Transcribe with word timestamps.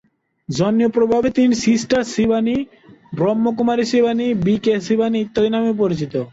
জনপ্রিয়ভাবে 0.49 1.29
তিনি 1.37 1.53
sister 1.65 2.01
Shivani, 2.13 2.57
Brahma 3.15 3.45
Kumari 3.57 3.85
Shivani, 3.91 4.27
B 4.45 4.55
K 4.63 4.73
Shivani 4.87 5.17
ইত্যাদি 5.21 5.49
নামেও 5.49 5.79
পরিচিত। 5.81 6.13